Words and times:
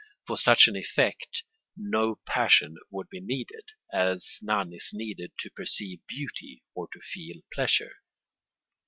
For 0.25 0.35
such 0.35 0.67
an 0.67 0.75
effect 0.75 1.43
no 1.77 2.19
passion 2.25 2.75
would 2.89 3.07
be 3.09 3.21
needed, 3.21 3.65
as 3.93 4.39
none 4.41 4.73
is 4.73 4.89
needed 4.93 5.31
to 5.37 5.51
perceive 5.51 5.99
beauty 6.07 6.63
or 6.73 6.87
to 6.93 6.99
feel 7.01 7.41
pleasure. 7.53 7.91